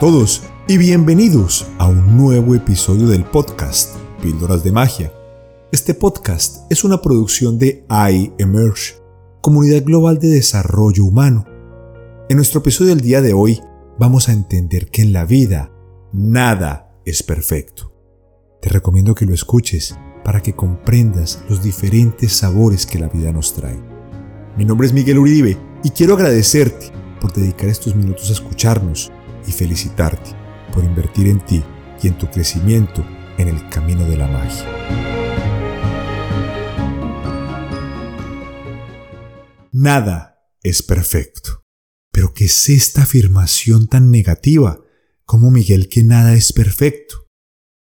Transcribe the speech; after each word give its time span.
Todos 0.00 0.42
y 0.66 0.76
bienvenidos 0.76 1.66
a 1.78 1.86
un 1.86 2.16
nuevo 2.16 2.54
episodio 2.54 3.06
del 3.06 3.24
podcast 3.24 3.94
Píldoras 4.20 4.64
de 4.64 4.72
Magia. 4.72 5.12
Este 5.70 5.94
podcast 5.94 6.70
es 6.70 6.82
una 6.84 7.00
producción 7.00 7.58
de 7.58 7.86
iEmerge, 7.88 8.96
comunidad 9.40 9.84
global 9.84 10.18
de 10.18 10.28
desarrollo 10.28 11.04
humano. 11.04 11.46
En 12.28 12.36
nuestro 12.36 12.60
episodio 12.60 12.90
del 12.94 13.02
día 13.02 13.22
de 13.22 13.34
hoy 13.34 13.60
vamos 13.98 14.28
a 14.28 14.32
entender 14.32 14.90
que 14.90 15.02
en 15.02 15.12
la 15.12 15.26
vida 15.26 15.70
nada 16.12 16.92
es 17.04 17.22
perfecto. 17.22 17.92
Te 18.60 18.70
recomiendo 18.70 19.14
que 19.14 19.26
lo 19.26 19.32
escuches 19.32 19.96
para 20.24 20.42
que 20.42 20.56
comprendas 20.56 21.42
los 21.48 21.62
diferentes 21.62 22.32
sabores 22.32 22.84
que 22.84 22.98
la 22.98 23.08
vida 23.08 23.32
nos 23.32 23.54
trae. 23.54 23.80
Mi 24.58 24.64
nombre 24.64 24.88
es 24.88 24.92
Miguel 24.92 25.18
Uribe 25.18 25.56
y 25.84 25.90
quiero 25.90 26.14
agradecerte 26.14 26.90
por 27.20 27.32
dedicar 27.32 27.68
estos 27.68 27.94
minutos 27.94 28.28
a 28.28 28.32
escucharnos 28.32 29.12
y 29.46 29.52
felicitarte 29.52 30.30
por 30.72 30.84
invertir 30.84 31.28
en 31.28 31.44
ti 31.44 31.62
y 32.02 32.08
en 32.08 32.18
tu 32.18 32.30
crecimiento 32.30 33.04
en 33.38 33.48
el 33.48 33.68
camino 33.68 34.04
de 34.04 34.16
la 34.16 34.28
magia. 34.28 34.64
Nada 39.72 40.38
es 40.62 40.82
perfecto. 40.82 41.64
Pero 42.12 42.32
¿qué 42.32 42.44
es 42.44 42.68
esta 42.68 43.02
afirmación 43.02 43.88
tan 43.88 44.12
negativa 44.12 44.80
como 45.24 45.50
Miguel 45.50 45.88
que 45.88 46.04
nada 46.04 46.34
es 46.34 46.52
perfecto? 46.52 47.26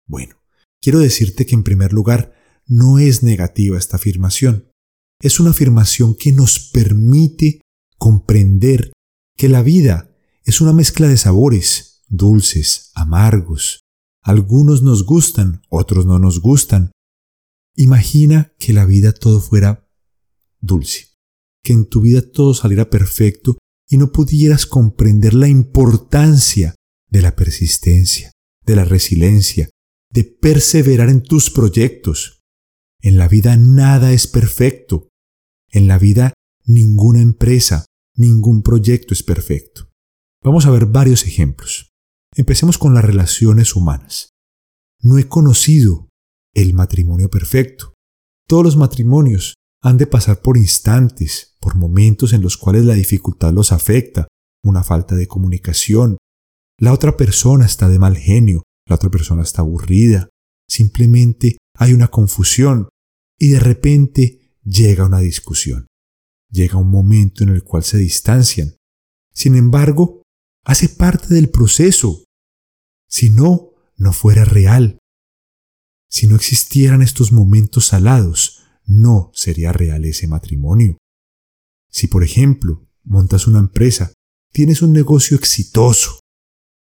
Bueno, 0.04 0.42
quiero 0.82 0.98
decirte 0.98 1.46
que 1.46 1.54
en 1.54 1.62
primer 1.62 1.92
lugar 1.92 2.34
no 2.66 2.98
es 2.98 3.22
negativa 3.22 3.78
esta 3.78 3.98
afirmación. 3.98 4.72
Es 5.20 5.38
una 5.38 5.50
afirmación 5.50 6.16
que 6.16 6.32
nos 6.32 6.58
permite 6.58 7.60
comprender 7.98 8.92
que 9.36 9.48
la 9.48 9.62
vida 9.62 10.15
es 10.46 10.60
una 10.60 10.72
mezcla 10.72 11.08
de 11.08 11.16
sabores, 11.16 12.04
dulces, 12.06 12.92
amargos. 12.94 13.80
Algunos 14.22 14.80
nos 14.80 15.04
gustan, 15.04 15.62
otros 15.68 16.06
no 16.06 16.20
nos 16.20 16.40
gustan. 16.40 16.92
Imagina 17.74 18.54
que 18.60 18.72
la 18.72 18.86
vida 18.86 19.12
todo 19.12 19.40
fuera 19.40 19.90
dulce, 20.60 21.08
que 21.64 21.72
en 21.72 21.86
tu 21.86 22.00
vida 22.00 22.22
todo 22.22 22.54
saliera 22.54 22.90
perfecto 22.90 23.58
y 23.88 23.96
no 23.96 24.12
pudieras 24.12 24.66
comprender 24.66 25.34
la 25.34 25.48
importancia 25.48 26.76
de 27.10 27.22
la 27.22 27.34
persistencia, 27.34 28.30
de 28.64 28.76
la 28.76 28.84
resiliencia, 28.84 29.68
de 30.12 30.22
perseverar 30.22 31.08
en 31.08 31.24
tus 31.24 31.50
proyectos. 31.50 32.40
En 33.00 33.18
la 33.18 33.26
vida 33.26 33.56
nada 33.56 34.12
es 34.12 34.28
perfecto. 34.28 35.08
En 35.70 35.88
la 35.88 35.98
vida 35.98 36.34
ninguna 36.64 37.20
empresa, 37.20 37.84
ningún 38.14 38.62
proyecto 38.62 39.12
es 39.12 39.24
perfecto. 39.24 39.90
Vamos 40.46 40.64
a 40.64 40.70
ver 40.70 40.86
varios 40.86 41.24
ejemplos. 41.24 41.90
Empecemos 42.36 42.78
con 42.78 42.94
las 42.94 43.04
relaciones 43.04 43.74
humanas. 43.74 44.30
No 45.02 45.18
he 45.18 45.26
conocido 45.26 46.08
el 46.54 46.72
matrimonio 46.72 47.28
perfecto. 47.28 47.94
Todos 48.46 48.62
los 48.62 48.76
matrimonios 48.76 49.54
han 49.82 49.96
de 49.96 50.06
pasar 50.06 50.42
por 50.42 50.56
instantes, 50.56 51.56
por 51.58 51.74
momentos 51.74 52.32
en 52.32 52.42
los 52.42 52.56
cuales 52.56 52.84
la 52.84 52.94
dificultad 52.94 53.52
los 53.52 53.72
afecta, 53.72 54.28
una 54.62 54.84
falta 54.84 55.16
de 55.16 55.26
comunicación. 55.26 56.16
La 56.78 56.92
otra 56.92 57.16
persona 57.16 57.66
está 57.66 57.88
de 57.88 57.98
mal 57.98 58.16
genio, 58.16 58.62
la 58.86 58.94
otra 58.94 59.10
persona 59.10 59.42
está 59.42 59.62
aburrida, 59.62 60.28
simplemente 60.70 61.58
hay 61.76 61.92
una 61.92 62.06
confusión 62.06 62.88
y 63.36 63.48
de 63.48 63.58
repente 63.58 64.52
llega 64.62 65.06
una 65.06 65.18
discusión. 65.18 65.88
Llega 66.52 66.78
un 66.78 66.88
momento 66.88 67.42
en 67.42 67.48
el 67.48 67.64
cual 67.64 67.82
se 67.82 67.98
distancian. 67.98 68.76
Sin 69.34 69.56
embargo, 69.56 70.22
hace 70.66 70.88
parte 70.88 71.32
del 71.32 71.48
proceso. 71.48 72.24
Si 73.08 73.30
no, 73.30 73.70
no 73.96 74.12
fuera 74.12 74.44
real. 74.44 74.98
Si 76.10 76.26
no 76.26 76.34
existieran 76.34 77.02
estos 77.02 77.30
momentos 77.30 77.86
salados, 77.86 78.64
no 78.84 79.30
sería 79.32 79.72
real 79.72 80.04
ese 80.04 80.26
matrimonio. 80.26 80.98
Si, 81.88 82.08
por 82.08 82.24
ejemplo, 82.24 82.84
montas 83.04 83.46
una 83.46 83.60
empresa, 83.60 84.12
tienes 84.52 84.82
un 84.82 84.92
negocio 84.92 85.36
exitoso. 85.36 86.18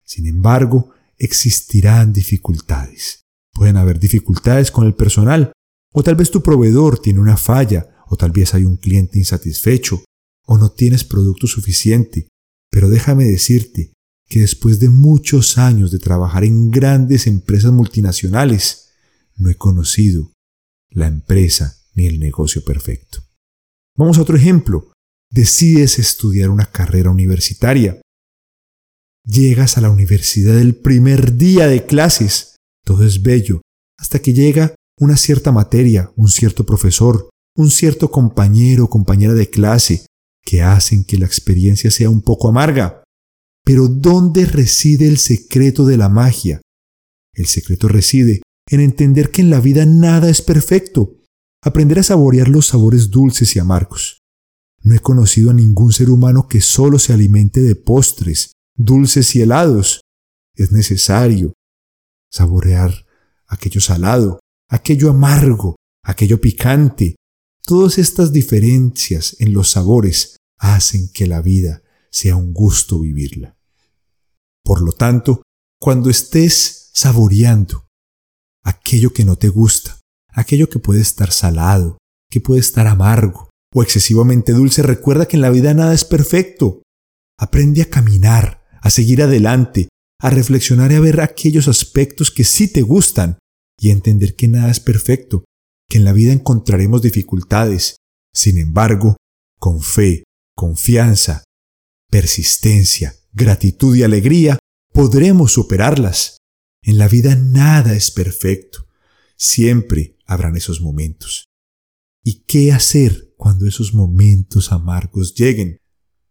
Sin 0.05 0.27
embargo, 0.27 0.91
existirán 1.19 2.13
dificultades. 2.13 3.23
Pueden 3.53 3.77
haber 3.77 3.99
dificultades 3.99 4.71
con 4.71 4.87
el 4.87 4.95
personal, 4.95 5.53
o 5.93 6.05
tal 6.05 6.15
vez 6.15 6.31
tu 6.31 6.41
proveedor 6.41 7.01
tiene 7.01 7.21
una 7.21 7.37
falla, 7.37 8.05
o 8.07 8.17
tal 8.17 8.31
vez 8.31 8.55
hay 8.55 8.65
un 8.65 8.77
cliente 8.77 9.19
insatisfecho, 9.19 10.05
o 10.47 10.57
no 10.57 10.71
tienes 10.71 11.03
producto 11.05 11.47
suficiente, 11.49 12.29
pero 12.73 12.89
déjame 12.89 13.25
decirte 13.25 13.93
que 14.29 14.41
después 14.41 14.81
de 14.81 14.89
muchos 14.89 15.59
años 15.59 15.93
de 15.93 15.99
trabajar 15.99 16.43
en 16.43 16.71
grandes 16.71 17.27
empresas 17.27 17.71
multinacionales, 17.71 18.89
no 19.37 19.51
he 19.51 19.57
conocido 19.57 20.33
la 20.91 21.07
empresa 21.07 21.77
ni 21.95 22.07
el 22.07 22.19
negocio 22.19 22.65
perfecto. 22.65 23.23
Vamos 23.97 24.17
a 24.17 24.23
otro 24.23 24.37
ejemplo. 24.37 24.91
Decides 25.31 25.99
estudiar 25.99 26.49
una 26.49 26.65
carrera 26.65 27.11
universitaria. 27.11 28.01
Llegas 29.27 29.77
a 29.77 29.83
la 29.83 29.91
universidad 29.91 30.59
el 30.59 30.75
primer 30.75 31.37
día 31.37 31.69
de 31.69 31.85
clases. 31.85 32.57
Todo 32.85 33.05
es 33.05 33.23
bello, 33.23 33.61
hasta 33.99 34.21
que 34.21 34.33
llega 34.33 34.75
una 34.99 35.19
cierta 35.19 35.53
materia, 35.53 36.11
un 36.17 36.29
cierto 36.29 36.65
profesor, 36.65 37.29
un 37.55 37.71
cierto 37.71 38.11
compañero 38.11 38.85
o 38.85 38.91
compañera 38.91 39.35
de 39.35 39.51
clase 39.51 40.07
que 40.45 40.63
hacen 40.63 41.05
que 41.05 41.19
la 41.19 41.27
experiencia 41.27 41.91
sea 41.91 42.11
un 42.11 42.23
poco 42.23 42.49
amarga. 42.49 43.05
Pero 43.65 43.89
¿dónde 43.89 44.45
reside 44.45 45.07
el 45.07 45.19
secreto 45.19 45.85
de 45.85 45.97
la 45.97 46.09
magia? 46.09 46.61
El 47.35 47.47
secreto 47.47 47.89
reside 47.89 48.43
en 48.69 48.81
entender 48.81 49.31
que 49.31 49.43
en 49.43 49.51
la 49.51 49.61
vida 49.61 49.87
nada 49.87 50.29
es 50.29 50.43
perfecto, 50.43 51.17
aprender 51.63 51.99
a 52.01 52.03
saborear 52.03 52.49
los 52.49 52.67
sabores 52.67 53.11
dulces 53.11 53.55
y 53.57 53.59
amargos. 53.59 54.19
No 54.83 54.95
he 54.95 54.99
conocido 54.99 55.51
a 55.51 55.55
ningún 55.55 55.93
ser 55.93 56.11
humano 56.11 56.49
que 56.49 56.61
solo 56.61 56.99
se 56.99 57.13
alimente 57.13 57.63
de 57.63 57.77
postres, 57.77 58.53
dulces 58.77 59.35
y 59.37 59.43
helados. 59.43 60.01
Es 60.57 60.73
necesario 60.73 61.53
saborear 62.31 63.07
aquello 63.47 63.81
salado, 63.81 64.41
aquello 64.69 65.11
amargo, 65.11 65.77
aquello 66.03 66.41
picante, 66.41 67.15
Todas 67.65 67.99
estas 67.99 68.33
diferencias 68.33 69.37
en 69.39 69.53
los 69.53 69.71
sabores 69.71 70.37
hacen 70.59 71.09
que 71.13 71.27
la 71.27 71.41
vida 71.43 71.83
sea 72.11 72.35
un 72.35 72.53
gusto 72.53 72.99
vivirla. 72.99 73.57
Por 74.65 74.83
lo 74.83 74.93
tanto, 74.93 75.43
cuando 75.81 76.11
estés 76.11 76.91
saboreando 76.93 77.87
aquello 78.65 79.13
que 79.13 79.25
no 79.25 79.37
te 79.37 79.49
gusta, 79.49 80.01
aquello 80.29 80.69
que 80.69 80.81
puede 80.81 81.01
estar 81.01 81.31
salado, 81.31 81.99
que 82.31 82.41
puede 82.41 82.61
estar 82.61 82.87
amargo 82.87 83.51
o 83.75 83.83
excesivamente 83.83 84.53
dulce, 84.53 84.83
recuerda 84.83 85.27
que 85.27 85.37
en 85.37 85.43
la 85.43 85.51
vida 85.51 85.73
nada 85.73 85.95
es 85.95 86.05
perfecto. 86.05 86.83
Aprende 87.39 87.83
a 87.83 87.91
caminar, 87.91 88.65
a 88.81 88.91
seguir 88.91 89.23
adelante, 89.23 89.89
a 90.21 90.31
reflexionar 90.31 90.91
y 90.93 90.97
a 90.97 91.01
ver 91.01 91.21
aquellos 91.21 91.69
aspectos 91.69 92.31
que 92.31 92.45
sí 92.45 92.69
te 92.69 92.83
gustan 92.83 93.39
y 93.81 93.91
a 93.91 93.93
entender 93.93 94.35
que 94.35 94.49
nada 94.49 94.71
es 94.71 94.81
perfecto 94.81 95.45
que 95.93 95.99
en 95.99 96.07
la 96.07 96.15
vida 96.15 96.33
encontraremos 96.33 97.03
dificultades. 97.03 97.97
Sin 98.33 98.57
embargo, 98.57 99.19
con 99.59 99.83
fe, 99.83 100.25
confianza, 100.57 101.45
persistencia, 102.11 103.15
gratitud 103.35 103.95
y 103.95 104.03
alegría, 104.03 104.59
podremos 104.95 105.53
superarlas. 105.53 106.39
En 106.83 106.97
la 106.97 107.09
vida 107.09 107.37
nada 107.37 107.93
es 107.93 108.11
perfecto. 108.11 108.89
Siempre 109.37 110.17
habrán 110.25 110.57
esos 110.57 110.81
momentos. 110.81 111.45
¿Y 112.25 112.45
qué 112.45 112.73
hacer 112.73 113.35
cuando 113.37 113.67
esos 113.67 113.93
momentos 113.93 114.73
amargos 114.73 115.35
lleguen? 115.35 115.77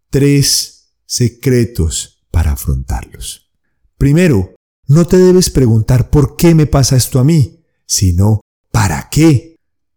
Tres 0.10 0.96
secretos 1.06 2.26
para 2.32 2.54
afrontarlos. 2.54 3.52
Primero, 4.00 4.56
no 4.88 5.06
te 5.06 5.18
debes 5.18 5.52
preguntar 5.52 6.10
por 6.10 6.36
qué 6.36 6.56
me 6.56 6.66
pasa 6.66 6.96
esto 6.96 7.20
a 7.20 7.24
mí, 7.24 7.64
sino 7.86 8.42
¿para 8.72 9.08
qué? 9.12 9.51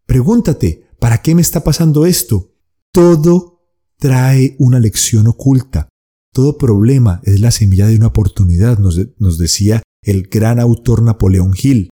Pregúntate, 0.05 0.87
¿para 0.99 1.21
qué 1.21 1.35
me 1.35 1.41
está 1.41 1.63
pasando 1.63 2.05
esto? 2.05 2.53
Todo 2.91 3.55
trae 3.97 4.55
una 4.59 4.79
lección 4.79 5.27
oculta. 5.27 5.89
Todo 6.33 6.57
problema 6.57 7.21
es 7.23 7.39
la 7.39 7.51
semilla 7.51 7.87
de 7.87 7.95
una 7.95 8.07
oportunidad, 8.07 8.77
nos, 8.77 9.37
decía 9.37 9.81
el 10.03 10.23
gran 10.23 10.59
autor 10.59 11.01
Napoleón 11.01 11.53
Hill. 11.61 11.89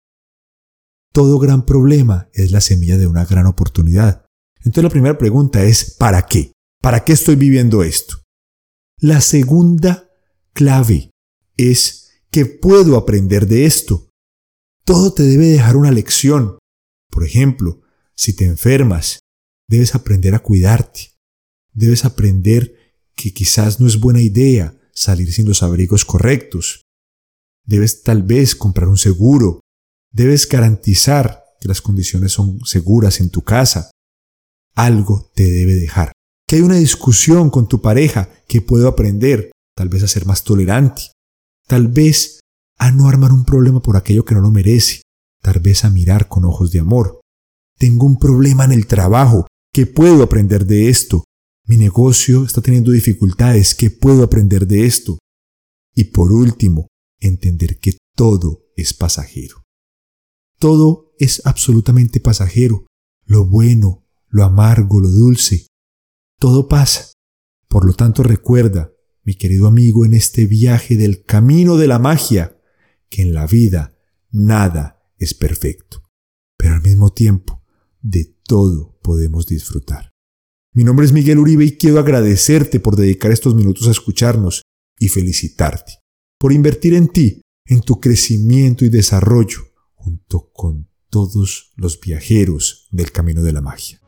Todo 1.14 1.40
gran 1.40 1.66
problema 1.66 2.30
es 2.34 2.52
la 2.52 2.62
semilla 2.62 2.98
de 2.98 3.08
una 3.08 3.26
gran 3.26 3.46
oportunidad. 3.46 4.26
Entonces 4.58 4.84
la 4.84 4.90
primera 4.90 5.18
pregunta 5.18 5.64
es, 5.64 5.96
¿para 5.98 6.26
qué? 6.26 6.54
¿Para 6.82 7.04
qué 7.04 7.14
estoy 7.14 7.36
viviendo 7.36 7.84
esto? 7.84 8.18
La 9.00 9.22
segunda 9.22 10.10
clave 10.54 11.12
es, 11.58 12.12
¿qué 12.32 12.46
puedo 12.46 12.98
aprender 12.98 13.48
de 13.48 13.66
esto? 13.66 14.10
Todo 14.86 15.14
te 15.14 15.24
debe 15.24 15.48
dejar 15.48 15.78
una 15.78 15.92
lección. 15.92 16.58
Por 17.10 17.24
ejemplo, 17.24 17.81
si 18.16 18.34
te 18.36 18.46
enfermas, 18.46 19.20
debes 19.68 19.96
aprender 19.96 20.36
a 20.36 20.40
cuidarte. 20.40 21.12
Debes 21.74 22.06
aprender 22.06 22.76
que 23.16 23.34
quizás 23.34 23.80
no 23.80 23.88
es 23.88 24.00
buena 24.00 24.22
idea 24.22 24.76
salir 24.94 25.32
sin 25.32 25.48
los 25.48 25.64
abrigos 25.64 26.06
correctos. 26.06 26.82
Debes 27.66 28.04
tal 28.04 28.24
vez 28.24 28.56
comprar 28.56 28.90
un 28.90 28.98
seguro. 28.98 29.62
Debes 30.12 30.48
garantizar 30.48 31.44
que 31.60 31.68
las 31.68 31.82
condiciones 31.82 32.34
son 32.34 32.60
seguras 32.66 33.20
en 33.22 33.30
tu 33.30 33.44
casa. 33.44 33.92
Algo 34.76 35.32
te 35.36 35.44
debe 35.44 35.76
dejar. 35.76 36.12
Que 36.48 36.58
hay 36.58 36.62
una 36.62 36.76
discusión 36.76 37.50
con 37.50 37.68
tu 37.68 37.82
pareja 37.82 38.30
que 38.48 38.62
puedo 38.62 38.88
aprender, 38.88 39.52
tal 39.76 39.88
vez 39.88 40.04
a 40.04 40.08
ser 40.08 40.26
más 40.26 40.44
tolerante, 40.44 41.04
tal 41.68 41.88
vez 41.88 42.42
a 42.78 42.92
no 42.92 43.08
armar 43.08 43.32
un 43.32 43.46
problema 43.46 43.82
por 43.82 43.96
aquello 43.96 44.26
que 44.26 44.36
no 44.36 44.42
lo 44.42 44.52
merece, 44.52 45.04
tal 45.42 45.60
vez 45.60 45.86
a 45.86 45.90
mirar 45.90 46.28
con 46.28 46.44
ojos 46.46 46.72
de 46.72 46.80
amor. 46.80 47.21
Tengo 47.82 48.06
un 48.06 48.20
problema 48.20 48.64
en 48.64 48.74
el 48.74 48.86
trabajo, 48.86 49.48
¿qué 49.74 49.88
puedo 49.88 50.22
aprender 50.22 50.68
de 50.68 50.90
esto? 50.90 51.24
Mi 51.66 51.78
negocio 51.78 52.46
está 52.46 52.62
teniendo 52.62 52.92
dificultades, 52.92 53.74
¿qué 53.74 53.90
puedo 53.90 54.22
aprender 54.22 54.68
de 54.68 54.86
esto? 54.86 55.18
Y 55.96 56.04
por 56.04 56.32
último, 56.32 56.90
entender 57.20 57.80
que 57.80 57.98
todo 58.16 58.68
es 58.76 58.94
pasajero. 58.94 59.64
Todo 60.60 61.12
es 61.18 61.42
absolutamente 61.44 62.20
pasajero. 62.20 62.86
Lo 63.26 63.48
bueno, 63.48 64.06
lo 64.28 64.44
amargo, 64.44 65.00
lo 65.00 65.10
dulce. 65.10 65.66
Todo 66.38 66.68
pasa. 66.68 67.14
Por 67.68 67.86
lo 67.86 67.94
tanto, 67.94 68.22
recuerda, 68.22 68.92
mi 69.24 69.34
querido 69.34 69.66
amigo, 69.66 70.06
en 70.06 70.14
este 70.14 70.46
viaje 70.46 70.98
del 70.98 71.24
camino 71.24 71.78
de 71.78 71.88
la 71.88 71.98
magia, 71.98 72.62
que 73.10 73.24
en 73.24 73.34
la 73.34 73.48
vida 73.48 73.98
nada 74.30 75.02
es 75.18 75.34
perfecto. 75.34 76.04
Pero 76.58 76.76
al 76.76 76.84
mismo 76.84 77.12
tiempo, 77.12 77.61
de 78.02 78.36
todo 78.44 79.00
podemos 79.02 79.46
disfrutar. 79.46 80.12
Mi 80.74 80.84
nombre 80.84 81.06
es 81.06 81.12
Miguel 81.12 81.40
Uribe 81.40 81.66
y 81.66 81.78
quiero 81.78 82.00
agradecerte 82.00 82.80
por 82.80 82.96
dedicar 82.96 83.32
estos 83.32 83.56
minutos 83.56 83.88
a 83.88 83.92
escucharnos 83.92 84.62
y 85.00 85.10
felicitarte 85.10 86.02
por 86.42 86.54
invertir 86.54 86.96
en 86.96 87.08
ti, 87.08 87.44
en 87.66 87.82
tu 87.82 88.00
crecimiento 88.00 88.84
y 88.84 88.90
desarrollo, 88.90 89.60
junto 89.94 90.50
con 90.52 90.90
todos 91.12 91.72
los 91.76 92.00
viajeros 92.00 92.88
del 92.90 93.12
camino 93.12 93.44
de 93.44 93.54
la 93.54 93.62
magia. 93.62 94.02